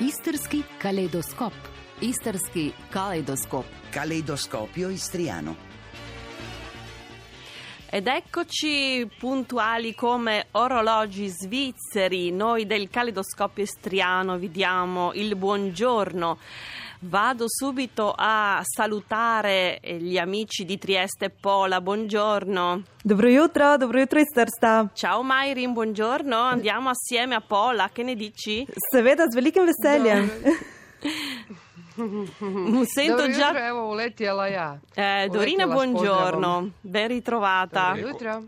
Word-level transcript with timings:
Istrski 0.00 0.64
kaleidoskop. 0.78 1.52
Istrski 2.00 2.72
kaleidoskop. 2.88 3.66
Caleidoscopio 3.90 4.88
istriano. 4.88 5.54
Ed 7.90 8.06
eccoci 8.06 9.06
puntuali 9.18 9.94
come 9.94 10.46
orologi 10.52 11.28
svizzeri, 11.28 12.30
noi 12.30 12.64
del 12.64 12.88
Calidoscopio 12.88 13.62
Estriano 13.62 14.38
vi 14.38 14.50
diamo 14.50 15.12
il 15.12 15.36
buongiorno. 15.36 16.38
Vado 17.02 17.46
subito 17.48 18.12
a 18.14 18.60
salutare 18.62 19.80
gli 19.82 20.18
amici 20.18 20.66
di 20.66 20.76
Trieste 20.76 21.24
e 21.24 21.30
Pola, 21.30 21.80
buongiorno. 21.80 22.82
Dobro 23.02 23.26
jutro, 23.26 23.78
dobro 23.78 23.98
jutro 23.98 24.20
iz 24.20 24.28
Trsta. 24.28 24.90
Ciao 24.92 25.22
Mairin, 25.22 25.72
buongiorno, 25.72 26.36
andiamo 26.36 26.90
assieme 26.90 27.34
a 27.34 27.40
Pola, 27.40 27.88
che 27.90 28.02
ne 28.02 28.14
dici? 28.14 28.66
Seveda, 28.92 29.30
z 29.30 29.34
velikim 29.34 29.64
veseljem. 29.64 30.30
Sento 32.84 33.16
Dobro 33.16 33.32
già... 33.32 33.46
jutro, 33.46 33.62
evo 33.62 33.88
uletjela 33.88 34.46
ja. 34.48 34.78
Eh, 34.94 35.28
Dorina, 35.30 35.64
s 35.64 35.70
buongiorno, 35.70 36.70
ben 36.82 37.08
ritrovata. 37.08 37.94
Dobro 37.94 38.10
jutro. 38.10 38.44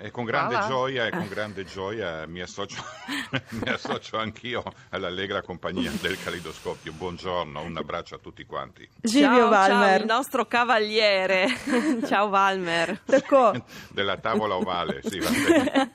E 0.00 0.12
con 0.12 0.24
grande 0.24 0.54
Hvala. 0.54 0.66
gioia 0.68 1.06
e 1.06 1.10
con 1.10 1.26
grande 1.26 1.64
gioia 1.64 2.24
mi 2.26 2.40
associo, 2.40 2.80
mi 3.50 3.68
associo 3.68 4.16
anch'io 4.16 4.62
all'allegra 4.90 5.42
compagnia 5.42 5.90
del 6.00 6.16
calidoscopio. 6.22 6.92
Buongiorno, 6.92 7.60
un 7.60 7.76
abbraccio 7.76 8.14
a 8.14 8.18
tutti 8.18 8.44
quanti. 8.44 8.88
Ciao, 9.02 9.48
Valmer. 9.48 10.00
il 10.00 10.06
nostro 10.06 10.46
cavaliere. 10.46 11.48
ciao 12.06 12.28
Valmer. 12.28 13.00
Della 13.90 14.16
tavola 14.18 14.54
ovale, 14.54 15.00
sì, 15.02 15.18
va 15.18 15.30
bene. 15.30 15.92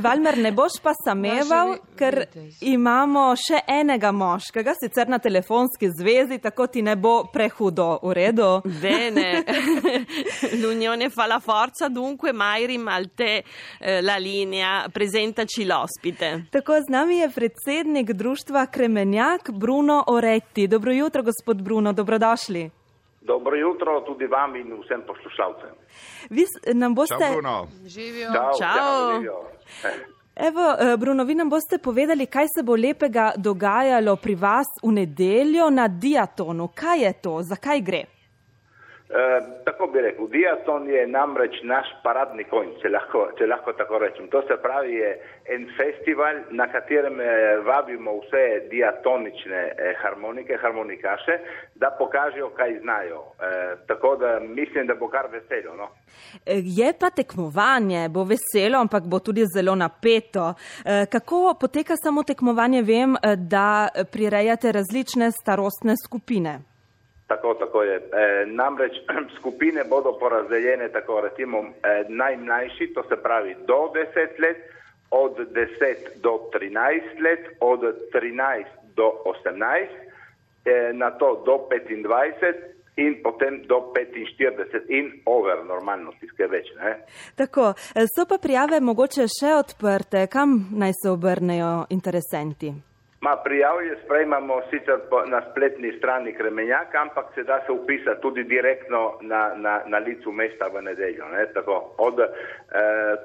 Valmer, 0.00 0.36
ne 0.38 0.52
boš 0.52 0.80
pa 0.80 0.94
sameval, 0.96 1.74
ker 1.94 2.30
imamo 2.64 3.34
še 3.36 3.60
enega 3.68 4.08
moškega, 4.10 4.72
sicer 4.72 5.08
na 5.12 5.18
telefonski 5.18 5.90
zvezi, 5.92 6.40
tako 6.40 6.68
ti 6.68 6.80
ne 6.80 6.96
bo 6.96 7.28
prehudo. 7.28 7.98
V 8.02 8.16
redu? 8.16 8.50
Bene, 8.64 9.44
l'unione 10.62 11.10
fa 11.10 11.26
la 11.26 11.40
forza, 11.40 11.88
dunque 11.92 12.32
Mairim 12.32 12.88
al 12.88 13.10
te 13.18 13.42
eh, 13.42 14.02
la 14.02 14.16
linea, 14.16 14.88
presentaci 14.94 15.66
l'ospite. 15.66 16.28
Tako 16.50 16.80
z 16.86 16.88
nami 16.88 17.18
je 17.18 17.28
predsednik 17.34 18.12
društva 18.12 18.66
Kremenjak 18.66 19.50
Bruno 19.50 20.04
Oretti. 20.06 20.68
Dobro 20.68 20.92
jutro, 20.92 21.22
gospod 21.22 21.62
Bruno, 21.62 21.92
dobrodošli. 21.92 22.70
Dobro 23.20 23.56
jutro 23.56 24.00
tudi 24.06 24.26
vam 24.26 24.56
in 24.56 24.68
vsem 24.82 25.02
poslušalcem. 25.06 25.74
Vi 26.30 26.44
nam 26.74 26.94
boste, 26.94 27.14
Ciao 27.18 27.32
Bruno. 27.32 27.66
Ciao, 28.32 28.52
Ciao. 28.58 28.74
ciao, 28.74 29.10
Livio. 29.12 29.36
Eh, 29.84 30.18
Evo, 30.40 30.76
eh, 30.78 30.96
Bruno, 30.96 31.24
vi 31.24 31.34
nam 31.34 31.48
boste 31.50 31.78
povedali, 31.78 32.26
kaj 32.26 32.46
se 32.56 32.62
bo 32.62 32.76
lepega 32.76 33.32
dogajalo 33.36 34.16
pri 34.16 34.34
vas 34.34 34.66
v 34.82 34.92
nedeljo 34.92 35.70
na 35.70 35.88
Diatonu. 35.88 36.68
Kaj 36.74 37.02
je 37.02 37.12
to, 37.12 37.42
zakaj 37.42 37.80
gre? 37.80 38.04
Eh, 39.10 39.40
tako 39.64 39.86
bi 39.86 40.00
rekel, 40.00 40.28
diaton 40.28 40.90
je 40.90 41.06
namreč 41.06 41.62
naš 41.62 41.86
paradni 42.02 42.44
konj, 42.44 42.74
če 42.82 42.88
lahko, 42.92 43.24
če 43.38 43.46
lahko 43.46 43.72
tako 43.72 43.98
rečem. 43.98 44.28
To 44.28 44.42
se 44.48 44.56
pravi, 44.62 44.94
je 44.94 45.10
en 45.54 45.66
festival, 45.76 46.42
na 46.50 46.66
katerem 46.72 47.20
eh, 47.20 47.56
vabimo 47.64 48.18
vse 48.20 48.44
diatonične 48.70 49.62
eh, 49.66 49.94
harmonike, 50.02 50.58
harmonikaše, 50.62 51.38
da 51.74 51.90
pokažejo, 51.98 52.50
kaj 52.56 52.78
znajo. 52.82 53.22
Eh, 53.40 53.76
tako 53.88 54.16
da 54.16 54.40
mislim, 54.40 54.86
da 54.86 54.94
bo 54.94 55.08
kar 55.08 55.26
veselo. 55.32 55.76
No? 55.76 55.88
Je 56.46 56.92
pa 57.00 57.10
tekmovanje, 57.10 58.08
bo 58.08 58.24
veselo, 58.24 58.80
ampak 58.80 59.04
bo 59.04 59.18
tudi 59.18 59.46
zelo 59.54 59.74
napeto. 59.74 60.54
Eh, 60.84 61.06
Kako 61.10 61.54
poteka 61.60 61.96
samo 61.96 62.22
tekmovanje? 62.22 62.82
Vem, 62.82 63.16
da 63.36 63.88
prirejate 64.12 64.72
različne 64.72 65.30
starostne 65.32 65.94
skupine. 66.04 66.67
Tako, 67.28 67.54
tako 67.54 67.82
je. 67.82 67.96
E, 67.96 68.46
namreč 68.46 68.92
skupine 69.38 69.84
bodo 69.84 70.12
porazdeljene 70.20 70.88
tako, 70.88 71.20
recimo 71.20 71.58
e, 71.58 72.04
najmlajši, 72.08 72.92
to 72.94 73.02
se 73.08 73.16
pravi 73.22 73.56
do 73.66 73.92
10 73.94 74.40
let, 74.40 74.56
od 75.10 75.36
10 75.36 76.20
do 76.22 76.50
13 76.54 77.22
let, 77.24 77.40
od 77.60 77.80
13 78.14 78.64
do 78.96 79.12
18, 79.44 79.86
e, 80.64 80.92
na 80.92 81.10
to 81.10 81.42
do 81.46 81.68
25 81.70 82.78
in 82.98 83.22
potem 83.22 83.62
do 83.66 83.92
45 83.94 84.88
in 84.88 85.12
over 85.24 85.64
normalno, 85.64 86.12
tiskaj 86.20 86.48
več. 86.50 86.72
Ne? 86.80 86.96
Tako, 87.36 87.74
eh, 87.94 88.06
so 88.10 88.26
pa 88.26 88.38
prijave 88.42 88.80
mogoče 88.80 89.28
še 89.30 89.54
odprte, 89.54 90.26
kam 90.26 90.68
naj 90.72 90.92
se 91.02 91.10
obrnejo 91.10 91.86
interesenti? 91.90 92.72
Ma 93.20 93.36
prijavlje 93.44 93.96
sprejmamo 94.04 94.60
sicer 94.70 94.98
po, 95.10 95.22
na 95.26 95.42
spletni 95.50 95.92
strani 95.98 96.32
Kremenjaka, 96.32 96.98
ampak 97.02 97.26
se 97.34 97.42
da 97.42 97.60
se 97.66 97.72
upisati 97.72 98.20
tudi 98.20 98.44
direktno 98.44 99.18
na, 99.20 99.52
na, 99.56 99.82
na 99.86 99.98
licu 99.98 100.32
mesta 100.32 100.68
v 100.74 100.82
nedeljo. 100.82 101.24
Ne? 101.28 101.46
Tako, 101.54 101.94
od 101.98 102.20
eh, 102.20 102.28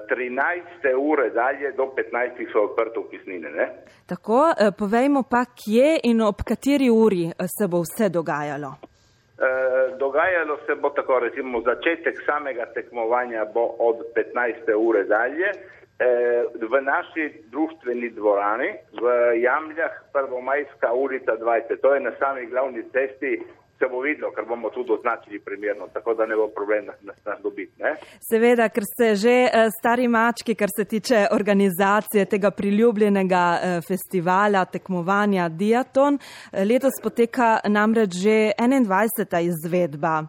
13. 0.10 0.96
ure 0.98 1.30
dalje 1.30 1.72
do 1.72 1.84
15. 1.84 2.52
so 2.52 2.62
odprte 2.62 3.00
upisnine. 3.00 3.50
Ne? 3.50 3.70
Tako, 4.06 4.54
eh, 4.60 4.72
povejmo 4.80 5.24
pa, 5.30 5.46
kje 5.46 6.00
in 6.04 6.22
ob 6.22 6.42
kateri 6.46 6.90
uri 6.90 7.26
eh, 7.26 7.48
se 7.58 7.68
bo 7.68 7.82
vse 7.86 8.10
dogajalo. 8.10 8.74
Eh, 9.44 9.98
dogajalo 9.98 10.58
se 10.66 10.76
bo 10.76 10.90
tako, 10.90 11.20
recimo 11.20 11.62
začetek 11.62 12.16
samega 12.26 12.66
tekmovanja 12.66 13.46
bo 13.54 13.76
od 13.80 13.98
15. 14.16 14.74
ure 14.88 15.04
dalje. 15.04 15.52
Eh, 16.04 16.44
v 16.72 16.82
naši 16.82 17.44
društveni 17.52 18.10
dvorani 18.10 18.70
v 19.02 19.04
Jamljah, 19.44 19.94
Prvomajska 20.14 20.94
ulica 20.94 21.32
20, 21.38 21.82
to 21.82 21.94
je 21.94 22.00
na 22.00 22.12
sami 22.20 22.46
glavni 22.46 22.84
cesti, 22.92 23.44
se 23.80 23.88
bo 23.92 24.00
videlo, 24.00 24.32
ker 24.32 24.46
bomo 24.46 24.70
tudi 24.70 24.92
označili 24.92 25.40
primerno, 25.40 25.88
tako 25.94 26.14
da 26.14 26.26
ne 26.26 26.36
bo 26.36 26.48
problem 26.48 26.86
nas, 26.86 27.18
nas, 27.26 27.40
dobiti. 27.44 27.72
Ne? 27.80 27.96
Seveda, 28.20 28.68
ker 28.70 28.84
ste 28.84 29.16
že 29.16 29.36
eh, 29.48 29.70
stari 29.80 30.08
mački, 30.08 30.56
kar 30.56 30.70
se 30.76 30.86
tiče 30.86 31.28
organizacije 31.32 32.26
tega 32.26 32.52
priljubljenega 32.52 33.44
eh, 33.56 33.82
festivala, 33.88 34.66
tekmovanja 34.66 35.50
Diaton. 35.50 36.20
Letos 36.70 37.00
poteka 37.04 37.60
namreč 37.68 38.12
že 38.24 38.38
21. 38.60 39.40
izvedba. 39.52 40.24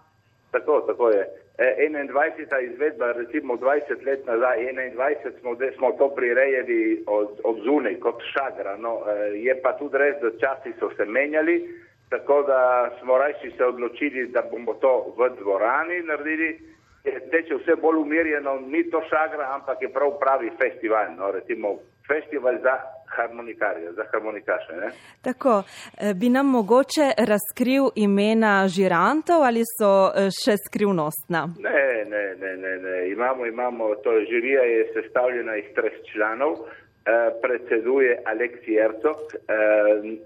Tako, 0.50 0.80
tako 0.86 1.08
je. 1.10 1.43
E, 1.58 1.88
21. 1.88 2.72
izvedba, 2.72 3.12
recimo 3.12 3.54
20 3.56 4.06
let 4.06 4.26
nazaj, 4.26 4.58
21 4.58 5.40
smo, 5.40 5.54
de- 5.54 5.72
smo 5.72 5.92
to 5.92 6.08
prirejali 6.14 7.04
od, 7.06 7.40
od 7.44 7.56
zunaj 7.64 7.94
kot 8.00 8.22
šagra. 8.32 8.76
No, 8.76 9.02
e, 9.06 9.38
je 9.38 9.62
pa 9.62 9.72
tudi 9.78 9.98
res, 9.98 10.16
da 10.22 10.30
časi 10.30 10.72
so 10.78 10.90
se 10.96 11.04
menjali, 11.04 11.68
tako 12.10 12.42
da 12.42 12.90
smo 13.00 13.18
rajši 13.18 13.50
se 13.56 13.64
odločili, 13.64 14.26
da 14.26 14.42
bomo 14.50 14.74
to 14.74 15.14
v 15.18 15.30
dvorani 15.38 16.02
naredili. 16.02 16.58
Je 17.04 17.20
teče 17.30 17.54
vse 17.54 17.76
bolj 17.76 17.96
umirjeno, 17.96 18.60
ni 18.60 18.90
to 18.90 19.02
šagra, 19.10 19.54
ampak 19.54 19.82
je 19.82 19.92
prav 19.92 20.18
pravi 20.20 20.50
festival. 20.58 21.06
No, 21.16 21.30
recimo 21.30 21.78
festival 22.08 22.58
za 22.62 22.78
harmonikarje, 23.16 23.92
za 23.92 24.04
harmonikaše. 24.12 24.72
Ne? 24.82 24.88
Tako, 25.22 25.62
eh, 25.62 26.14
bi 26.14 26.28
nam 26.28 26.46
mogoče 26.46 27.06
razkril 27.30 27.84
imena 27.94 28.68
žirantov 28.68 29.42
ali 29.42 29.62
so 29.78 29.92
eh, 30.08 30.30
še 30.42 30.56
skrivnostna? 30.66 31.40
Ne, 31.68 32.04
ne, 32.12 32.24
ne, 32.42 32.56
ne, 32.56 32.72
ne. 32.86 32.96
Imamo, 33.10 33.46
imamo, 33.46 33.94
to 33.94 34.10
žirija 34.30 34.62
je 34.62 34.80
sestavljena 34.94 35.56
iz 35.56 35.68
treh 35.74 35.92
članov. 36.12 36.56
Eh, 37.04 37.30
predseduje 37.42 38.22
Aleksi 38.24 38.76
Ercog, 38.80 39.16
eh, 39.28 39.36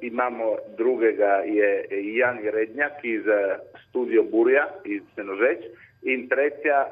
imamo 0.01 0.57
drugega 0.77 1.43
je 1.45 1.87
Jan 1.91 2.39
Rednjak 2.39 3.03
iz 3.03 3.27
eh, 3.27 3.59
Studio 3.89 4.23
Burja 4.23 4.69
iz 4.85 5.03
Senožeč 5.15 5.65
in 6.03 6.29
tretja, 6.29 6.87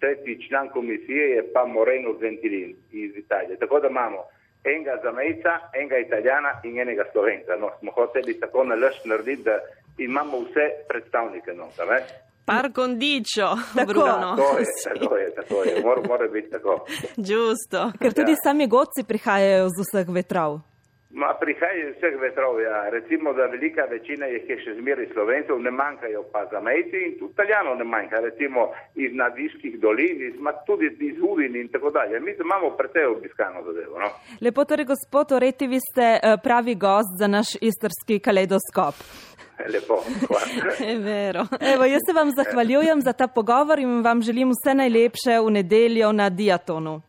tretji 0.00 0.48
član 0.48 0.68
komisije 0.68 1.30
je 1.30 1.42
pa 1.52 1.66
Moreno 1.66 2.12
Ventilin 2.12 2.74
iz 2.92 3.16
Italije. 3.16 3.56
Tako 3.56 3.80
da 3.80 3.88
imamo 3.88 4.24
enega 4.66 4.94
zamejca, 5.02 5.50
enega 5.74 5.98
italijana 5.98 6.50
in 6.64 6.78
enega 6.80 7.04
slovenka. 7.12 7.56
No, 7.60 7.70
smo 7.80 7.90
hoteli 7.92 8.40
tako 8.40 8.64
nalašč 8.64 9.04
narediti, 9.04 9.42
da 9.42 9.56
imamo 9.98 10.40
vse 10.40 10.64
predstavnike. 10.88 11.50
No, 11.52 11.64
ne? 11.90 12.00
Par 12.46 12.70
condicio, 12.74 13.48
Tako. 13.76 13.86
Bruno. 13.86 14.28
Tako 14.38 14.58
je, 14.58 14.66
tako 15.00 15.16
je, 15.16 15.34
tako 15.34 15.62
je. 15.62 15.82
Mora, 15.82 16.02
mora 16.08 16.28
biti 16.28 16.50
tako. 16.50 16.86
Giusto. 17.16 17.92
Ker 18.00 18.12
tudi 18.12 18.30
Ja. 18.32 18.42
sami 18.44 18.66
godci 18.66 19.02
prihajajo 19.08 19.68
z 19.68 19.78
vseh 19.82 20.08
vetrov. 20.08 20.60
Ma 21.16 21.28
prihajajo 21.40 21.88
iz 21.88 21.94
vseh 21.96 22.16
vetrov, 22.20 22.60
ja. 22.60 22.90
Recimo, 22.90 23.32
da 23.32 23.46
velika 23.46 23.84
večina 23.90 24.26
jih 24.26 24.50
je 24.50 24.56
še 24.64 24.74
zmeraj 24.80 25.06
slovencev, 25.14 25.60
ne 25.64 25.70
manjkajo 25.70 26.22
pa 26.32 26.42
zamejci 26.50 26.98
in 27.06 27.14
tudi 27.18 27.32
italijanov 27.32 27.78
ne 27.80 27.86
manjka. 27.94 28.20
Recimo 28.20 28.66
iz 28.94 29.14
nadiških 29.22 29.78
dolin, 29.80 30.20
iz, 30.28 30.34
tudi 30.66 30.90
iz 31.08 31.16
Udin 31.30 31.56
in 31.56 31.72
tako 31.72 31.90
dalje. 31.90 32.20
Mi 32.20 32.36
imamo 32.44 32.70
precej 32.76 33.08
obiskano 33.14 33.64
zadevo. 33.64 33.96
No? 34.04 34.10
Lepo 34.44 34.64
torej, 34.64 34.90
gospod 34.92 35.32
Oreti, 35.32 35.66
vi 35.66 35.80
ste 35.80 36.06
eh, 36.12 36.36
pravi 36.44 36.74
gost 36.74 37.16
za 37.18 37.26
naš 37.26 37.56
istrski 37.60 38.20
kaleidoskop. 38.20 38.94
Lepo, 39.72 39.96
vero. 41.08 41.48
Evo, 41.72 41.84
jaz 41.84 42.02
se 42.06 42.12
vam 42.12 42.30
zahvaljujem 42.36 43.00
za 43.00 43.12
ta 43.12 43.26
pogovor 43.26 43.78
in 43.78 44.02
vam 44.02 44.22
želim 44.22 44.52
vse 44.52 44.74
najlepše 44.74 45.40
v 45.44 45.50
nedeljo 45.50 46.12
na 46.12 46.28
Diatonu. 46.30 47.00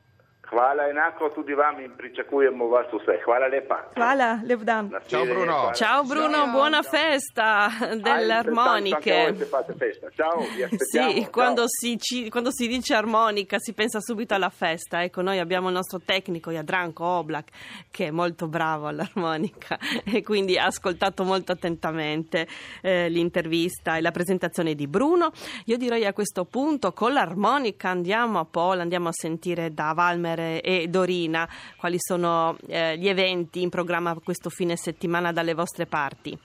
Hvala 0.49 0.88
enako 0.89 1.29
tudi 1.35 1.53
vam 1.53 1.79
in 1.79 1.91
pričakujemo 1.97 2.67
vas 2.69 2.85
vse. 2.94 3.19
Hvala 3.25 3.47
lepa. 3.47 3.77
Hvala, 3.95 4.39
lep 4.45 4.61
dan. 4.61 4.89
Ciao, 5.07 5.25
Bruno. 5.25 5.51
Hvala. 5.51 5.73
Ciao 5.73 6.03
Bruno, 6.03 6.47
buona 6.51 6.81
festa 6.83 7.67
delle 8.01 8.33
Ah, 8.33 8.38
armoniche. 8.39 9.33
fate 9.49 9.73
festa. 9.77 10.07
Ciao, 10.15 10.39
vi. 10.39 10.77
Sì, 10.77 10.97
Ciao. 11.21 11.29
quando 11.31 11.63
si, 11.67 11.97
ci- 11.99 12.29
quando 12.29 12.51
si 12.51 12.67
dice 12.67 12.94
armonica 12.95 13.57
si 13.59 13.73
pensa 13.73 13.99
subito 13.99 14.35
alla 14.35 14.49
festa. 14.49 15.03
Ecco, 15.03 15.21
noi 15.21 15.39
abbiamo 15.39 15.67
il 15.67 15.73
nostro 15.73 15.99
tecnico 16.03 16.49
Jadranko 16.51 17.03
Oblak 17.03 17.49
che 17.91 18.07
è 18.07 18.11
molto 18.11 18.47
bravo 18.47 18.88
all'armonica 18.88 19.77
e 20.05 20.23
quindi 20.23 20.57
ha 20.57 20.65
ascoltato 20.67 21.25
molto 21.25 21.51
attentamente 21.51 22.47
eh, 22.81 23.09
l'intervista 23.09 23.97
e 23.97 24.01
la 24.01 24.11
presentazione 24.11 24.75
di 24.75 24.88
Bruno. 24.88 25.31
Io 25.65 25.75
direi 25.77 26.05
a 26.05 26.13
questo 26.13 26.45
punto 26.45 26.94
con 26.94 27.11
l'armonica 27.11 27.89
andiamo 27.89 28.39
a 28.39 28.45
Pola, 28.45 28.81
andiamo 28.83 29.09
a 29.09 29.13
sentire 29.13 29.73
da 29.73 29.91
Valmer 29.94 30.35
e 30.37 30.87
Dorina 30.89 31.47
quali 31.75 31.97
sono 31.99 32.57
eh, 32.67 32.97
gli 32.97 33.07
eventi 33.07 33.61
in 33.61 33.69
programma 33.69 34.15
questo 34.23 34.49
fine 34.49 34.75
settimana 34.75 35.31
dalle 35.31 35.53
vostre 35.53 35.85
parti. 35.85 36.37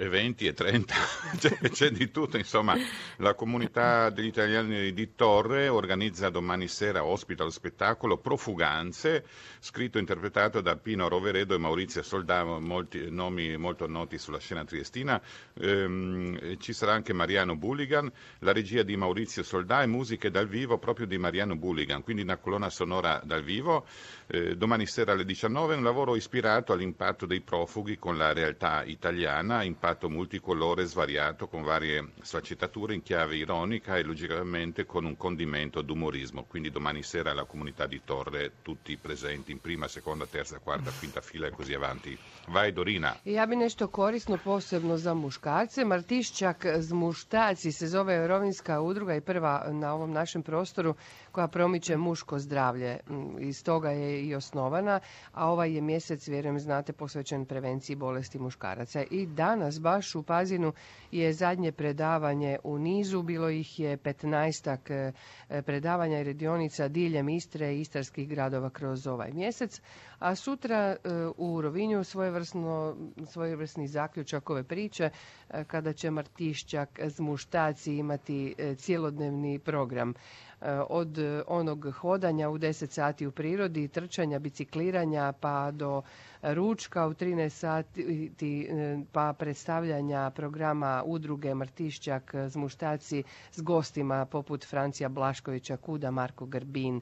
E 0.00 0.08
20 0.08 0.46
e 0.46 0.54
30, 0.54 0.94
c'è, 1.36 1.58
c'è 1.58 1.90
di 1.90 2.10
tutto, 2.10 2.38
insomma, 2.38 2.74
la 3.18 3.34
comunità 3.34 4.08
degli 4.08 4.28
italiani 4.28 4.94
di 4.94 5.14
Torre 5.14 5.68
organizza 5.68 6.30
domani 6.30 6.68
sera, 6.68 7.04
ospita 7.04 7.44
lo 7.44 7.50
spettacolo 7.50 8.16
Profuganze, 8.16 9.26
scritto 9.58 9.98
e 9.98 10.00
interpretato 10.00 10.62
da 10.62 10.74
Pino 10.76 11.06
Roveredo 11.06 11.54
e 11.54 11.58
Maurizio 11.58 12.02
Soldà, 12.02 12.42
molti 12.44 13.10
nomi 13.10 13.58
molto 13.58 13.86
noti 13.86 14.16
sulla 14.16 14.38
scena 14.38 14.64
triestina, 14.64 15.20
Ehm, 15.60 16.58
ci 16.58 16.72
sarà 16.72 16.92
anche 16.92 17.12
Mariano 17.12 17.56
Bulligan, 17.56 18.10
la 18.40 18.52
regia 18.52 18.82
di 18.82 18.96
Maurizio 18.96 19.42
Soldà 19.42 19.82
e 19.82 19.86
musiche 19.86 20.30
dal 20.30 20.48
vivo 20.48 20.78
proprio 20.78 21.06
di 21.06 21.18
Mariano 21.18 21.56
Bulligan, 21.56 22.02
quindi 22.02 22.22
una 22.22 22.38
colonna 22.38 22.70
sonora 22.70 23.20
dal 23.24 23.42
vivo, 23.42 23.86
Eh, 24.32 24.54
domani 24.56 24.86
sera 24.86 25.10
alle 25.10 25.24
19 25.24 25.74
un 25.74 25.82
lavoro 25.82 26.14
ispirato 26.14 26.72
all'impatto 26.72 27.26
dei 27.26 27.40
profughi 27.40 27.98
con 27.98 28.16
la 28.16 28.32
realtà 28.32 28.84
italiana, 28.84 29.64
impatto 29.64 30.08
multicolore 30.08 30.84
svariato 30.84 31.48
con 31.48 31.62
varie 31.62 32.12
sfaccettature 32.22 32.94
in 32.94 33.02
chiave 33.02 33.34
ironica 33.34 33.96
e 33.96 34.04
logicamente 34.04 34.86
con 34.86 35.04
un 35.04 35.16
condimento 35.16 35.82
d'umorismo. 35.82 36.44
Quindi 36.44 36.70
domani 36.70 37.02
sera 37.02 37.32
la 37.32 37.42
comunità 37.42 37.88
di 37.88 38.02
Torre, 38.04 38.52
tutti 38.62 38.96
presenti 38.96 39.50
in 39.50 39.60
prima, 39.60 39.88
seconda, 39.88 40.26
terza, 40.26 40.60
quarta, 40.60 40.92
quinta 40.96 41.20
fila 41.20 41.48
e 41.48 41.50
così 41.50 41.74
avanti. 41.74 42.16
Vai 42.50 42.72
Dorina. 42.72 43.16
Ja 43.24 43.46
bi 43.46 43.56
nešto 43.56 43.88
korisno 43.88 44.36
posebno 44.36 44.96
za 44.96 45.12
muškarce. 45.12 45.84
Martišćak 45.84 46.66
muštaci 46.92 47.72
se 47.72 47.86
zove 47.88 48.26
Rovinska 48.28 48.80
udruga 48.80 49.14
i 49.16 49.20
prva 49.20 49.66
na 49.72 49.94
ovom 49.94 50.12
našem 50.12 50.42
prostoru 50.42 50.94
koja 51.32 51.48
promiče 51.48 51.96
muško 51.96 52.38
zdravlje. 52.38 52.98
Mm, 53.08 53.38
I 53.48 53.52
stoga 53.52 53.90
je 53.90 54.19
i 54.20 54.34
osnovana, 54.34 55.00
a 55.32 55.50
ovaj 55.50 55.74
je 55.74 55.80
mjesec, 55.80 56.28
vjerujem 56.28 56.58
znate, 56.58 56.92
posvećen 56.92 57.44
prevenciji 57.44 57.96
bolesti 57.96 58.38
muškaraca. 58.38 59.02
I 59.10 59.26
danas 59.26 59.80
baš 59.80 60.14
u 60.14 60.22
Pazinu 60.22 60.72
je 61.10 61.32
zadnje 61.32 61.72
predavanje 61.72 62.58
u 62.64 62.78
nizu, 62.78 63.22
bilo 63.22 63.48
ih 63.48 63.80
je 63.80 63.96
15 63.96 65.12
predavanja 65.62 66.20
i 66.20 66.24
radionica 66.24 66.88
diljem 66.88 67.28
Istre 67.28 67.74
i 67.74 67.80
istarskih 67.80 68.28
gradova 68.28 68.70
kroz 68.70 69.06
ovaj 69.06 69.32
mjesec, 69.32 69.80
a 70.18 70.34
sutra 70.34 70.76
e, 70.76 70.96
u 71.36 71.60
Rovinju 71.60 72.04
svojevrsno, 72.04 72.96
svojevrsni 73.26 73.88
zaključak 73.88 74.50
ove 74.50 74.62
priče 74.62 75.10
e, 75.50 75.64
kada 75.64 75.92
će 75.92 76.10
Martišćak 76.10 77.00
z 77.06 77.20
muštaci 77.20 77.96
imati 77.96 78.54
e, 78.58 78.74
cjelodnevni 78.74 79.58
program. 79.58 80.10
E, 80.10 80.14
od 80.88 81.18
e, 81.18 81.42
onog 81.48 81.90
hodanja 81.90 82.48
u 82.50 82.58
10 82.58 82.86
sati 82.88 83.26
u 83.26 83.32
prirodi, 83.32 83.88
trčanja, 83.88 84.38
bicikliranja 84.38 85.32
pa 85.32 85.70
do 85.70 86.02
ručka 86.44 87.06
u 87.06 87.14
13 87.14 87.48
sati 87.50 88.02
e, 88.62 88.98
pa 89.12 89.32
predstavljanja 89.32 90.30
programa 90.30 91.02
udruge 91.06 91.54
Martišćak 91.54 92.34
z 92.46 92.56
muštaci 92.56 93.22
s 93.50 93.62
gostima 93.62 94.24
poput 94.26 94.64
Francija 94.64 95.08
Blaškovića, 95.08 95.76
Kuda, 95.76 96.10
Marko 96.10 96.46
Grbin 96.46 97.00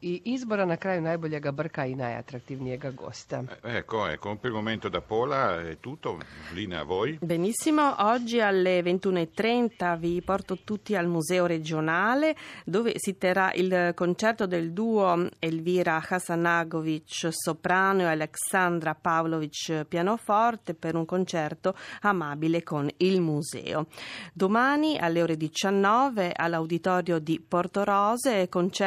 i 0.00 0.22
izbora 0.24 0.64
na 0.64 0.76
kraju 0.76 1.02
najboljega 1.02 1.52
brka 1.52 1.86
i 1.86 1.94
najatraktivnijega 1.94 2.90
gosta. 2.90 3.44
Ecco, 3.62 4.08
ecco, 4.08 4.36
per 4.36 4.50
il 4.50 4.56
momento 4.56 4.88
da 4.88 5.00
Pola 5.00 5.60
è 5.60 5.76
tutto, 5.78 6.18
linea 6.52 6.80
a 6.80 6.84
voi. 6.84 7.18
Benissimo, 7.20 7.94
oggi 7.98 8.40
alle 8.40 8.80
21.30 8.80 9.98
vi 9.98 10.20
porto 10.22 10.58
tutti 10.64 10.96
al 10.96 11.06
Museo 11.06 11.46
regionale 11.46 12.34
dove 12.64 12.94
si 12.96 13.16
terrà 13.18 13.52
il 13.54 13.92
concerto 13.94 14.46
del 14.46 14.72
duo 14.72 15.28
Elvira 15.38 16.02
Hasanagovic 16.04 17.28
soprano 17.30 18.00
e 18.00 18.06
Alexandra 18.06 18.94
Pavlovic 18.94 19.84
pianoforte 19.84 20.74
per 20.74 20.96
un 20.96 21.04
concerto 21.04 21.76
amabile 22.00 22.64
con 22.64 22.88
il 22.96 23.20
museo. 23.20 23.86
Domani 24.32 24.98
alle 24.98 25.22
ore 25.22 25.36
19 25.36 26.32
all'auditorio 26.34 27.20
di 27.20 27.40
Portorose 27.46 28.48
concerto 28.48 28.86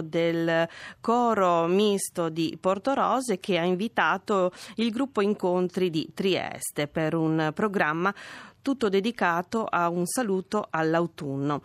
del 0.00 0.68
coro 1.00 1.66
misto 1.66 2.28
di 2.28 2.56
Portorose 2.60 3.38
che 3.38 3.58
ha 3.58 3.64
invitato 3.64 4.52
il 4.76 4.90
gruppo 4.90 5.20
Incontri 5.20 5.90
di 5.90 6.10
Trieste 6.14 6.88
per 6.88 7.14
un 7.14 7.50
programma 7.54 8.14
tutto 8.62 8.88
dedicato 8.88 9.64
a 9.64 9.88
un 9.88 10.06
saluto 10.06 10.66
all'autunno. 10.70 11.62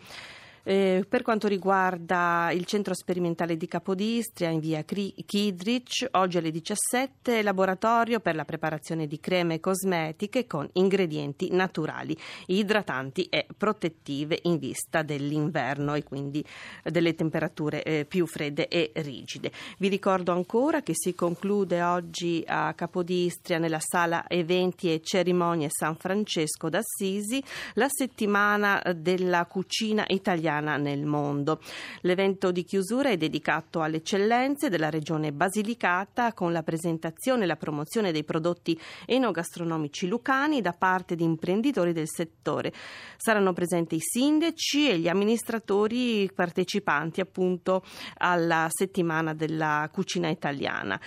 Eh, 0.69 1.05
per 1.07 1.21
quanto 1.21 1.47
riguarda 1.47 2.51
il 2.51 2.65
centro 2.65 2.93
sperimentale 2.93 3.55
di 3.55 3.69
Capodistria 3.69 4.49
in 4.49 4.59
via 4.59 4.83
Kidrich, 4.83 6.09
oggi 6.11 6.39
alle 6.39 6.51
17 6.51 7.41
laboratorio 7.41 8.19
per 8.19 8.35
la 8.35 8.43
preparazione 8.43 9.07
di 9.07 9.17
creme 9.21 9.61
cosmetiche 9.61 10.45
con 10.45 10.67
ingredienti 10.73 11.53
naturali, 11.53 12.17
idratanti 12.47 13.27
e 13.29 13.47
protettive 13.55 14.39
in 14.41 14.57
vista 14.57 15.03
dell'inverno 15.03 15.93
e 15.93 16.03
quindi 16.03 16.43
delle 16.83 17.15
temperature 17.15 17.81
eh, 17.83 18.03
più 18.03 18.25
fredde 18.25 18.67
e 18.67 18.91
rigide. 18.95 19.53
Vi 19.77 19.87
ricordo 19.87 20.33
ancora 20.33 20.81
che 20.81 20.91
si 20.95 21.15
conclude 21.15 21.81
oggi 21.81 22.43
a 22.45 22.73
Capodistria 22.73 23.57
nella 23.57 23.79
sala 23.79 24.25
eventi 24.27 24.91
e 24.91 24.99
cerimonie 25.01 25.69
San 25.71 25.95
Francesco 25.95 26.67
d'Assisi 26.67 27.41
la 27.75 27.87
settimana 27.87 28.83
della 28.93 29.45
cucina 29.45 30.03
italiana 30.09 30.55
nel 30.59 31.06
mondo. 31.06 31.59
L'evento 32.01 32.51
di 32.51 32.63
chiusura 32.63 33.10
è 33.10 33.17
dedicato 33.17 33.81
alle 33.81 33.98
eccellenze 33.98 34.70
della 34.70 34.89
regione 34.89 35.31
Basilicata 35.31 36.34
con 36.34 36.51
la 36.51 36.63
presentazione 36.63 37.43
e 37.43 37.48
la 37.48 37.55
promozione 37.55 38.12
dei 38.12 38.24
prodotti 38.24 38.79
enogastronomici 39.05 40.08
lucani 40.08 40.62
da 40.62 40.74
parte 40.74 41.15
di 41.15 41.24
imprenditori 41.24 41.93
del 41.93 42.08
settore. 42.10 42.74
Saranno 43.17 43.53
presenti 43.53 43.96
i 43.96 44.01
sindaci 44.01 44.89
e 44.89 45.00
gli 45.00 45.08
amministratori 45.08 46.29
partecipanti 46.34 47.22
appunto 47.22 47.84
alla 48.17 48.67
settimana 48.70 49.34
della 49.34 49.89
cucina 49.91 50.29
italiana. 50.29 51.00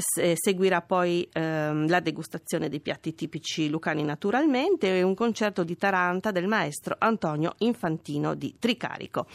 Se- 0.00 0.34
Seguirà 0.36 0.80
poi 0.80 1.28
ehm, 1.32 1.88
la 1.88 1.98
degustazione 1.98 2.68
dei 2.68 2.78
piatti 2.78 3.16
tipici 3.16 3.68
lucani 3.68 4.04
naturalmente 4.04 4.96
e 4.96 5.02
un 5.02 5.16
concerto 5.16 5.64
di 5.64 5.76
Taranta 5.76 6.30
del 6.30 6.46
maestro 6.46 6.94
Antonio 7.00 7.54
Infantino 7.58 8.34
di 8.34 8.54
Tricarico. 8.60 9.26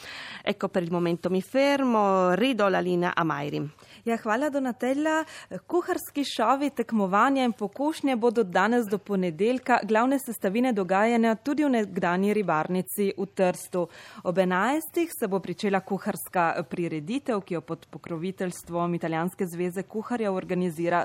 Ecco 0.42 0.70
per 0.70 0.84
il 0.84 0.90
momento 0.90 1.30
mi 1.30 1.42
fermo, 1.42 2.32
ridò 2.36 2.70
la 2.70 2.80
linea 2.80 3.14
a 3.14 3.26
Mairi. 3.26 3.70
Ja, 4.04 4.18
hvala 4.18 4.50
Donatella. 4.50 5.26
Kuharski 5.66 6.24
šovi, 6.24 6.70
tekmovanja 6.70 7.44
in 7.44 7.52
pokušnje 7.52 8.16
bodo 8.16 8.44
danes 8.44 8.88
do 8.88 8.98
ponedeljka 8.98 9.82
glavne 9.84 10.18
sestavine 10.20 10.72
dogajanja 10.74 11.36
tudi 11.36 11.64
v 11.64 11.70
nekdani 11.70 12.34
ribarnici 12.34 13.12
v 13.18 13.26
Trstu. 13.34 13.88
Ob 14.24 14.38
11. 14.38 15.08
se 15.20 15.28
bo 15.28 15.40
pričela 15.40 15.80
kuharska 15.80 16.64
prireditev, 16.70 17.42
ki 17.42 17.54
jo 17.54 17.62
pod 17.62 17.86
pokroviteljstvom 17.90 18.96
Italijanske 18.96 19.46
zveze 19.46 19.84
kuharjev 19.84 20.32
organizira 20.34 20.53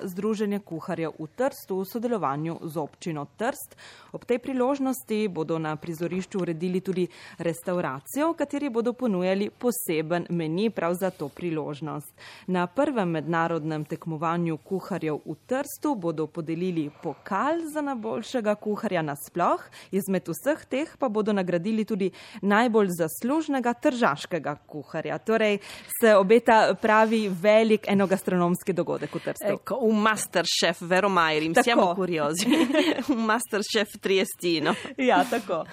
Združenje 0.02 0.58
kuharjev 0.58 1.12
v 1.18 1.26
Trstu 1.36 1.80
v 1.80 1.84
sodelovanju 1.84 2.58
z 2.62 2.76
občino 2.76 3.26
Trst. 3.36 3.76
Ob 4.12 4.24
tej 4.24 4.38
priložnosti 4.38 5.28
bodo 5.28 5.58
na 5.58 5.76
prizorišču 5.76 6.40
uredili 6.40 6.80
tudi 6.80 7.08
restauracijo, 7.38 8.32
v 8.32 8.36
kateri 8.36 8.68
bodo 8.68 8.92
ponujali 8.92 9.50
poseben 9.50 10.26
meni 10.30 10.70
prav 10.70 10.94
za 10.94 11.10
to 11.10 11.28
priložnost. 11.28 12.12
Na 12.46 12.66
prvem 12.66 13.08
mednarodnem 13.08 13.84
tekmovanju 13.84 14.56
kuharjev 14.58 15.20
v 15.26 15.36
Trstu 15.46 15.94
bodo 15.94 16.26
podelili 16.26 16.90
pokal 17.02 17.64
za 17.72 17.80
najboljšega 17.80 18.54
kuharja 18.54 19.02
nasploh, 19.02 19.64
izmed 19.90 20.28
vseh 20.28 20.64
teh 20.68 20.96
pa 20.98 21.08
bodo 21.08 21.32
nagradili 21.32 21.84
tudi 21.84 22.10
najbolj 22.42 22.88
zaslužnega 22.98 23.74
tržaškega 23.74 24.56
kuharja. 24.66 25.18
Torej 25.18 25.58
se 26.00 26.16
obeta 26.16 26.74
pravi 26.74 27.28
velik 27.28 27.88
enogastronomski 27.88 28.72
dogodek 28.72 29.14
v 29.14 29.20
Trstu. 29.20 29.37
Ecco, 29.44 29.78
un 29.82 30.00
masterchef, 30.00 30.80
vero 30.80 31.08
Mairi? 31.08 31.52
Tako. 31.52 31.62
Siamo 31.62 31.94
curiosi. 31.94 32.46
un 33.14 33.24
masterchef 33.24 33.98
triestino. 34.00 34.74
Ja, 34.96 35.24
tako. 35.24 35.64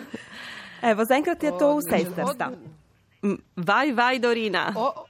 Evo, 0.81 1.05
zaenkrat 1.05 1.43
je 1.43 1.57
to 1.57 1.77
vse 1.77 2.01
iz 2.01 2.07
Trsta. 2.15 2.51
Vai, 3.55 3.91
vai 3.91 4.19
Dorina. 4.19 4.73
O, 4.75 5.05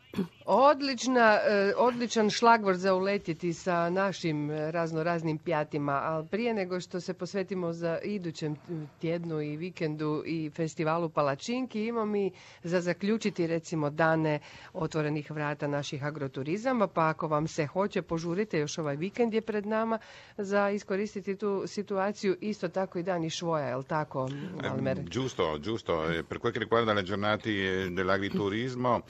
Odlična, 0.48 1.40
e, 1.44 1.74
odličan 1.78 2.30
šlagvor 2.30 2.76
za 2.76 2.94
uletjeti 2.94 3.54
sa 3.54 3.90
našim 3.90 4.52
e, 4.52 4.72
razno 4.72 5.04
raznim 5.04 5.38
pjatima, 5.38 5.92
ali 6.04 6.28
prije 6.28 6.54
nego 6.54 6.80
što 6.80 7.00
se 7.00 7.14
posvetimo 7.14 7.74
za 7.74 8.00
idućem 8.04 8.56
tjednu 9.02 9.42
i 9.42 9.58
vikendu 9.58 10.24
i 10.26 10.50
festivalu 10.50 11.10
Palačinki, 11.10 11.86
imamo 11.86 12.18
i 12.18 12.32
za 12.64 12.82
zaključiti 12.82 13.48
recimo 13.48 13.90
dane 13.90 14.40
otvorenih 14.74 15.32
vrata 15.32 15.68
naših 15.68 16.04
agroturizama, 16.04 16.88
pa 16.88 17.08
ako 17.10 17.28
vam 17.28 17.48
se 17.48 17.66
hoće, 17.66 18.02
požurite, 18.02 18.60
još 18.60 18.78
ovaj 18.78 18.96
vikend 18.96 19.34
je 19.34 19.42
pred 19.42 19.66
nama 19.66 20.00
za 20.38 20.70
iskoristiti 20.70 21.36
tu 21.36 21.64
situaciju, 21.68 22.38
isto 22.42 22.68
tako 22.68 23.00
i 23.00 23.04
dani 23.04 23.30
švoja, 23.30 23.68
je 23.68 23.76
li 23.76 23.84
tako, 23.84 24.30
Almer? 24.70 25.00
Giusto, 25.10 25.58
giusto. 25.60 26.12
E, 26.12 26.24
per 26.24 26.38
quel 26.40 26.52
che 26.54 26.60
riguarda 26.60 26.94
le 26.94 27.04
giornate 27.04 27.50
dell'agriturismo, 27.90 29.02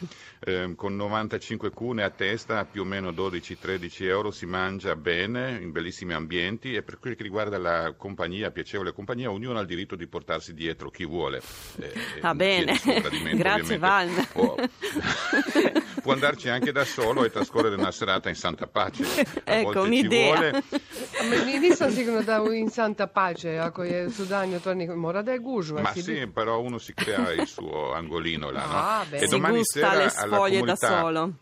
ehm, 0.47 0.75
con 0.75 0.97
90 0.97 1.24
45 1.25 1.71
cune 1.71 2.03
a 2.03 2.11
testa, 2.11 2.65
più 2.65 2.81
o 2.81 2.85
meno 2.85 3.09
12-13 3.09 4.03
euro, 4.03 4.31
si 4.31 4.45
mangia 4.45 4.95
bene, 4.95 5.57
in 5.59 5.71
bellissimi 5.71 6.13
ambienti 6.13 6.75
e 6.75 6.83
per 6.83 6.99
quel 6.99 7.15
che 7.15 7.23
riguarda 7.23 7.57
la 7.57 7.93
compagnia, 7.97 8.51
piacevole 8.51 8.93
compagnia, 8.93 9.31
ognuno 9.31 9.57
ha 9.57 9.61
il 9.61 9.67
diritto 9.67 9.95
di 9.95 10.05
portarsi 10.07 10.53
dietro 10.53 10.91
chi 10.91 11.05
vuole. 11.05 11.41
Eh, 11.79 11.91
ah 12.21 12.31
eh, 12.31 12.35
bene, 12.35 12.79
grazie 13.35 13.77
Val. 13.77 14.09
può, 16.01 16.13
andarci 16.13 16.49
anche 16.49 16.71
da 16.71 16.85
solo 16.85 17.23
e 17.23 17.29
trascorrere 17.29 17.75
una 17.75 17.91
serata 17.91 18.29
in 18.29 18.35
santa 18.35 18.67
pace. 18.67 19.03
A 19.45 19.53
ecco, 19.53 19.81
un'idea. 19.81 20.61
Nisam 21.59 21.91
sigurno 21.91 22.21
da 22.21 22.37
in 22.51 22.69
santa 22.69 23.07
pace, 23.07 23.57
ako 23.57 23.83
je 23.83 24.09
su 24.09 24.25
danji 24.25 24.55
otvoreni, 24.55 24.87
mora 24.95 25.21
da 25.21 25.31
je 25.31 25.39
gužva. 25.39 25.81
Ma 25.81 25.93
sì, 25.93 26.27
però 26.27 26.59
uno 26.59 26.77
si 26.77 26.93
crea 26.93 27.31
il 27.31 27.47
suo 27.47 27.93
angolino 27.93 28.49
là, 28.51 28.65
no? 28.65 28.75
Ah, 28.75 29.05
beh. 29.09 29.17
E 29.17 29.27
domani 29.27 29.63
si 29.63 29.79
gusta 29.79 29.91
sera 29.91 30.03
le 30.03 30.11
alla 30.15 30.37
comunità... 30.37 30.87
da 30.87 30.99
solo. 30.99 31.33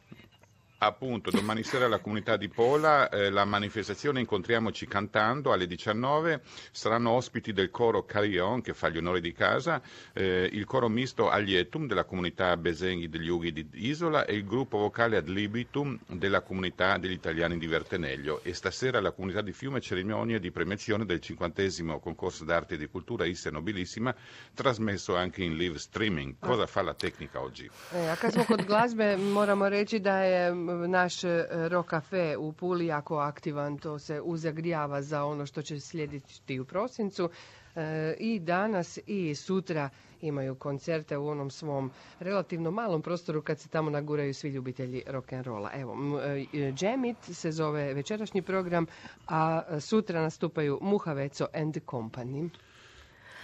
Appunto, 0.86 1.32
domani 1.32 1.64
sera 1.64 1.86
alla 1.86 2.00
comunità 2.00 2.36
di 2.36 2.50
Pola, 2.50 3.08
eh, 3.08 3.30
la 3.30 3.46
manifestazione 3.46 4.20
Incontriamoci 4.20 4.86
cantando 4.86 5.54
alle 5.54 5.66
19, 5.66 6.42
saranno 6.72 7.12
ospiti 7.12 7.54
del 7.54 7.72
coro 7.72 8.04
Carillon 8.04 8.62
che 8.62 8.74
fa 8.74 8.90
gli 8.90 8.98
onori 8.98 9.22
di 9.22 9.32
casa, 9.32 9.82
eh, 10.12 10.50
il 10.52 10.66
coro 10.66 10.90
misto 10.90 11.30
Alietum 11.30 11.88
della 11.88 12.04
comunità 12.04 12.58
Besenghi 12.58 13.08
degli 13.08 13.30
Ughi 13.30 13.54
di 13.54 13.66
Isola 13.76 14.26
e 14.26 14.36
il 14.36 14.44
gruppo 14.46 14.78
vocale 14.78 15.16
Ad 15.16 15.30
Libitum 15.30 15.98
della 16.06 16.42
comunità 16.42 16.98
degli 16.98 17.14
italiani 17.14 17.58
di 17.58 17.66
Verteneglio 17.68 18.42
e 18.44 18.54
stasera 18.54 18.98
alla 18.98 19.12
comunità 19.12 19.42
di 19.42 19.54
Fiume 19.54 19.80
cerimonia 19.80 20.38
di 20.38 20.52
premiazione 20.52 21.06
del 21.06 21.22
cinquantesimo 21.22 22.02
concorso 22.02 22.44
d'arte 22.44 22.74
e 22.74 22.78
di 22.78 22.88
cultura 22.88 23.24
Isse 23.26 23.50
Nobilissima 23.52 24.14
trasmesso 24.54 25.16
anche 25.16 25.44
in 25.44 25.56
live 25.56 25.78
streaming. 25.78 26.36
Cosa 26.40 26.68
fa 26.68 26.82
la 26.82 26.94
tecnica 26.94 27.40
oggi? 27.40 27.70
E, 27.94 28.08
a 28.08 28.16
kad 28.18 28.32
smo 28.32 28.44
kod 28.44 28.66
glazbe, 28.66 29.16
moramo 29.16 29.70
reći 29.70 30.00
da 30.00 30.18
je 30.24 30.52
m, 30.54 30.73
naš 30.78 31.24
e, 31.24 31.30
rock 31.50 31.90
cafe 31.90 32.38
u 32.38 32.52
Puli 32.54 32.86
jako 32.86 33.18
aktivan, 33.18 33.78
to 33.78 34.00
se 34.00 34.22
uzagrijava 34.22 35.02
za 35.02 35.26
ono 35.26 35.46
što 35.46 35.62
će 35.62 35.80
slijediti 35.80 36.60
u 36.60 36.66
prosincu. 36.66 37.30
E, 37.76 38.16
I 38.20 38.40
danas 38.40 39.00
i 39.08 39.36
sutra 39.36 39.90
imaju 40.22 40.56
koncerte 40.56 41.18
u 41.18 41.28
onom 41.28 41.50
svom 41.50 41.92
relativno 42.20 42.72
malom 42.72 43.02
prostoru 43.02 43.42
kad 43.42 43.60
se 43.60 43.70
tamo 43.70 43.90
naguraju 43.90 44.34
svi 44.34 44.50
ljubitelji 44.50 45.04
rock 45.08 45.34
and 45.34 45.46
rolla. 45.46 45.70
Evo, 45.74 45.96
e, 46.22 46.46
Jam 46.80 47.06
It 47.06 47.18
se 47.24 47.52
zove 47.52 47.94
večerašnji 47.94 48.42
program, 48.42 48.86
a 49.28 49.62
sutra 49.80 50.22
nastupaju 50.22 50.80
Muhaveco 50.82 51.46
and 51.54 51.78
Company. 51.82 52.50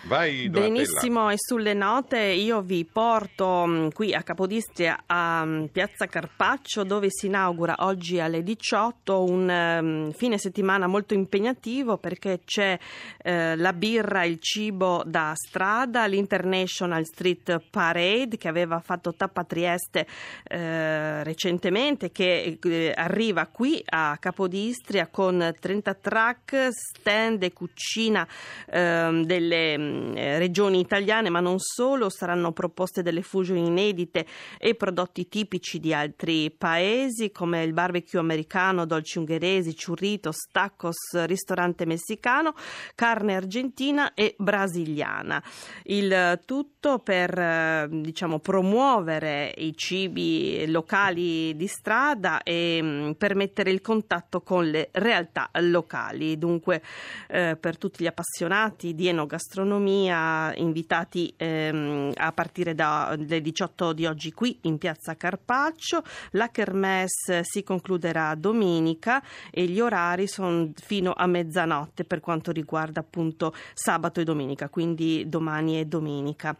Vai. 0.03 0.47
Benissimo, 0.47 1.29
e 1.29 1.35
sulle 1.37 1.73
note 1.73 2.19
io 2.19 2.61
vi 2.61 2.85
porto 2.85 3.65
mh, 3.65 3.91
qui 3.91 4.13
a 4.13 4.23
Capodistria 4.23 5.03
a 5.05 5.43
mh, 5.43 5.67
Piazza 5.73 6.05
Carpaccio 6.05 6.83
dove 6.83 7.07
si 7.09 7.25
inaugura 7.25 7.75
oggi 7.79 8.17
alle 8.17 8.41
18 8.41 9.23
un 9.23 9.49
ehm, 9.49 10.11
fine 10.11 10.37
settimana 10.37 10.87
molto 10.87 11.13
impegnativo 11.13 11.97
perché 11.97 12.39
c'è 12.45 12.79
eh, 13.21 13.57
la 13.57 13.73
birra, 13.73 14.23
il 14.23 14.39
cibo 14.39 15.03
da 15.05 15.33
strada, 15.35 16.05
l'International 16.05 17.05
Street 17.05 17.61
Parade 17.69 18.37
che 18.37 18.47
aveva 18.47 18.79
fatto 18.79 19.13
tappa 19.13 19.43
Trieste 19.43 20.07
eh, 20.47 21.23
recentemente 21.25 22.09
che 22.11 22.57
eh, 22.61 22.93
arriva 22.95 23.47
qui 23.47 23.83
a 23.85 24.17
Capodistria 24.17 25.07
con 25.07 25.53
30 25.59 25.93
track, 25.95 26.69
stand 26.71 27.43
e 27.43 27.51
cucina 27.51 28.25
ehm, 28.71 29.25
delle 29.25 29.87
mh, 29.89 30.37
regioni 30.37 30.79
italiane, 30.79 31.29
ma 31.29 31.39
non 31.39 31.59
solo, 31.59 32.09
saranno 32.09 32.51
proposte 32.51 33.01
delle 33.01 33.21
fusion 33.21 33.57
inedite 33.57 34.25
e 34.57 34.75
prodotti 34.75 35.27
tipici 35.27 35.79
di 35.79 35.93
altri 35.93 36.51
paesi 36.51 37.31
come 37.31 37.63
il 37.63 37.73
barbecue 37.73 38.19
americano, 38.19 38.85
dolci 38.85 39.17
ungheresi, 39.17 39.75
churritos, 39.75 40.47
tacos, 40.51 41.25
ristorante 41.25 41.85
messicano, 41.85 42.53
carne 42.95 43.35
argentina 43.35 44.13
e 44.13 44.35
brasiliana. 44.37 45.41
Il 45.83 46.39
tutto 46.45 46.99
per 46.99 47.37
eh, 47.37 47.87
diciamo, 47.89 48.39
promuovere 48.39 49.53
i 49.57 49.75
cibi 49.75 50.65
locali 50.67 51.55
di 51.55 51.67
strada 51.67 52.43
e 52.43 52.81
mh, 52.81 53.13
permettere 53.17 53.71
il 53.71 53.81
contatto 53.81 54.41
con 54.41 54.69
le 54.69 54.89
realtà 54.91 55.49
locali. 55.61 56.37
Dunque, 56.37 56.81
eh, 57.27 57.57
per 57.59 57.77
tutti 57.77 58.03
gli 58.03 58.07
appassionati 58.07 58.93
di 58.93 59.07
enogastronomia, 59.07 59.78
invitati 59.87 61.33
ehm, 61.35 62.11
a 62.15 62.31
partire 62.31 62.75
dalle 62.75 63.41
18 63.41 63.93
di 63.93 64.05
oggi 64.05 64.31
qui 64.31 64.57
in 64.61 64.77
piazza 64.77 65.15
Carpaccio. 65.15 66.03
La 66.31 66.49
kermesse 66.49 67.41
si 67.43 67.63
concluderà 67.63 68.35
domenica 68.35 69.23
e 69.51 69.65
gli 69.65 69.79
orari 69.79 70.27
sono 70.27 70.71
fino 70.75 71.13
a 71.15 71.25
mezzanotte 71.27 72.03
per 72.03 72.19
quanto 72.19 72.51
riguarda 72.51 72.99
appunto 72.99 73.53
sabato 73.73 74.19
e 74.19 74.23
domenica, 74.23 74.69
quindi 74.69 75.27
domani 75.27 75.79
e 75.79 75.85
domenica. 75.85 76.55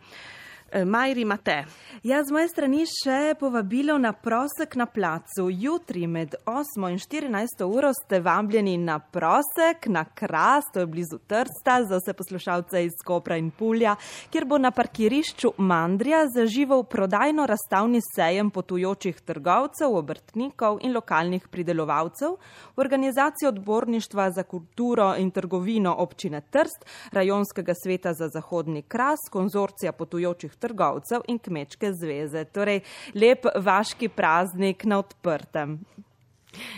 Eh, 0.71 0.85
Majri 0.85 1.25
Mate. 1.25 1.65
Ja, 2.03 2.21
z 2.23 2.31
moje 2.31 2.47
strani 2.51 2.83
še 2.85 3.33
povabilo 3.39 3.95
na 3.97 4.11
prosek 4.13 4.75
na 4.77 4.85
placu. 4.85 5.47
Jutri 5.49 6.05
med 6.07 6.35
8 6.45 6.91
in 6.93 6.99
14 7.01 7.63
uro 7.65 7.89
ste 7.97 8.19
vabljeni 8.21 8.75
na 8.77 8.99
prosek, 8.99 9.87
na 9.89 10.03
kras, 10.05 10.67
to 10.73 10.83
je 10.83 10.87
blizu 10.87 11.17
Trsta, 11.25 11.79
za 11.89 11.97
vse 11.97 12.13
poslušalce 12.13 12.83
iz 12.85 12.99
Kopra 13.05 13.39
in 13.41 13.49
Pulja, 13.49 13.95
kjer 14.29 14.45
bo 14.45 14.59
na 14.61 14.69
parkirišču 14.71 15.55
Mandrija 15.57 16.21
zaživel 16.35 16.85
prodajno-razstavni 16.85 18.03
sejem 18.05 18.53
potujočih 18.53 19.25
trgovcev, 19.25 19.97
obrtnikov 19.97 20.83
in 20.85 20.93
lokalnih 20.93 21.49
pridelovalcev 21.49 22.37
v 22.77 22.85
organizaciji 22.85 23.49
odborništva 23.49 24.29
za 24.37 24.43
kulturo 24.43 25.15
in 25.17 25.33
trgovino 25.33 25.95
občine 25.97 26.41
Trst, 26.41 26.85
rajonskega 27.11 27.73
sveta 27.73 28.13
za 28.13 28.29
zahodni 28.29 28.85
kras, 28.85 29.25
konzorcija 29.33 29.97
potujočih 29.97 30.58
trgovcev 30.59 31.25
in 31.27 31.39
kmečke 31.39 31.93
zveze. 31.93 32.45
Torej, 32.53 32.81
lep 33.15 33.47
vaški 33.55 34.09
praznik 34.09 34.85
na 34.85 34.99
odprtem. 34.99 35.79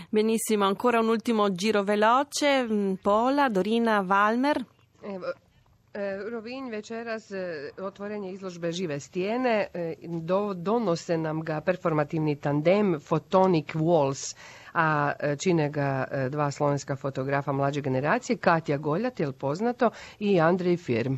Benissimo, 0.09 0.65
ancora 0.65 0.99
un 0.99 1.09
ultimo 1.09 1.49
giro 1.49 1.83
veloce. 1.83 2.63
Mm, 2.63 2.93
Pola, 3.01 3.49
Dorina, 3.49 4.01
Valmer. 4.01 4.63
Evo, 5.03 5.31
e, 5.93 6.17
Rovinj 6.29 6.69
večeras 6.69 7.31
e, 7.31 7.71
otvorenje 7.79 8.31
izložbe 8.31 8.71
Žive 8.71 8.99
stijene 8.99 9.67
e, 9.73 9.95
do, 10.07 10.53
donose 10.53 11.17
nam 11.17 11.41
ga 11.41 11.61
performativni 11.61 12.35
tandem 12.35 12.99
Photonic 12.99 13.75
Walls 13.75 14.35
a 14.73 15.13
čine 15.37 15.69
ga 15.69 16.07
dva 16.29 16.51
slovenska 16.51 16.95
fotografa 16.95 17.51
mlađe 17.51 17.81
generacije, 17.81 18.37
Katja 18.37 18.77
Goljat, 18.77 19.19
jel 19.19 19.31
poznato, 19.31 19.91
i 20.19 20.39
Andrej 20.39 20.77
Firm. 20.77 21.17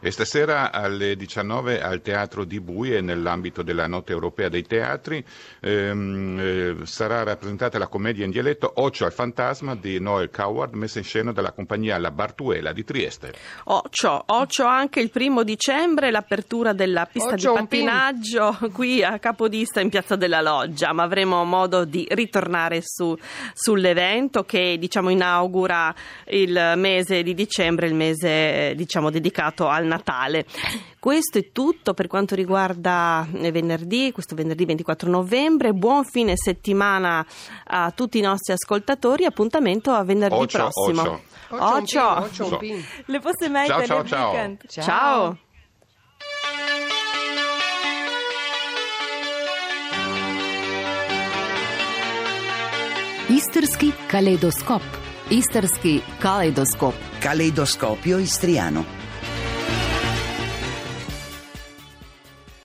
E 0.00 0.10
stasera 0.10 0.70
alle 0.70 1.16
19 1.16 1.80
al 1.80 2.02
Teatro 2.02 2.44
di 2.44 2.60
Buie, 2.60 3.00
nell'ambito 3.00 3.62
della 3.62 3.86
Notte 3.86 4.12
Europea 4.12 4.50
dei 4.50 4.62
Teatri, 4.62 5.24
ehm, 5.60 6.38
eh, 6.38 6.76
sarà 6.84 7.22
rappresentata 7.22 7.78
la 7.78 7.86
commedia 7.86 8.26
in 8.26 8.30
dialetto 8.30 8.70
Occhio 8.74 9.06
al 9.06 9.12
fantasma 9.12 9.74
di 9.74 9.98
Noel 9.98 10.28
Coward, 10.28 10.74
messa 10.74 10.98
in 10.98 11.04
scena 11.04 11.32
dalla 11.32 11.52
compagnia 11.52 11.96
La 11.96 12.10
Bartuela 12.10 12.74
di 12.74 12.84
Trieste. 12.84 13.32
Occio, 13.64 14.24
Occio 14.26 14.64
anche 14.66 15.00
il 15.00 15.08
primo 15.08 15.42
dicembre 15.42 16.10
l'apertura 16.10 16.74
della 16.74 17.08
pista 17.10 17.32
Occio 17.32 17.52
di 17.52 17.58
pattinaggio 17.60 18.58
qui 18.74 19.02
a 19.02 19.18
Capodista 19.18 19.80
in 19.80 19.88
Piazza 19.88 20.16
della 20.16 20.42
Loggia, 20.42 20.92
ma 20.92 21.04
avremo 21.04 21.42
modo 21.44 21.86
di 21.86 22.06
ritornare 22.10 22.82
su- 22.94 23.16
sull'evento 23.52 24.44
che 24.44 24.76
diciamo 24.78 25.10
inaugura 25.10 25.92
il 26.28 26.74
mese 26.76 27.22
di 27.24 27.34
dicembre, 27.34 27.88
il 27.88 27.94
mese 27.94 28.74
diciamo 28.76 29.10
dedicato 29.10 29.66
al 29.68 29.84
Natale. 29.86 30.46
Questo 31.00 31.38
è 31.38 31.50
tutto 31.52 31.92
per 31.92 32.06
quanto 32.06 32.34
riguarda 32.34 33.26
eh, 33.32 33.50
venerdì, 33.50 34.12
questo 34.12 34.34
venerdì 34.36 34.64
24 34.64 35.10
novembre. 35.10 35.72
Buon 35.72 36.04
fine 36.04 36.34
settimana 36.36 37.24
a 37.64 37.90
tutti 37.90 38.18
i 38.18 38.22
nostri 38.22 38.52
ascoltatori. 38.52 39.24
Appuntamento 39.24 39.90
a 39.90 40.04
venerdì 40.04 40.34
Occhio, 40.34 40.58
prossimo. 40.70 41.00
occhio. 41.02 41.22
Occio 41.50 41.68
un 41.68 41.84
pin, 41.84 42.22
occio 42.24 42.42
un 42.44 42.48
So. 42.50 42.56
pin. 42.56 42.84
Lepo 43.06 43.30
se 43.36 43.46
imejte, 43.46 43.72
Ciao, 43.72 43.84
ciao, 43.86 44.04
ciao. 44.06 44.30
vikend. 44.30 44.66
Ciao. 44.68 45.38
Istrski 53.54 53.92
kaleidoskop. 54.10 54.82
Istrski 55.30 56.02
kaleidoskop. 56.18 56.94
Caleidoscopio 57.22 58.18
istriano. 58.18 58.84